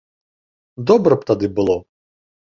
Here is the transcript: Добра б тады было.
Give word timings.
Добра 0.93 1.19
б 1.21 1.29
тады 1.33 1.47
было. 1.61 1.77